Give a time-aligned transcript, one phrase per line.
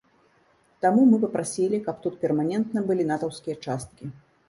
[0.85, 4.15] Таму мы папрасілі, каб тут перманентна былі натаўскія часткі.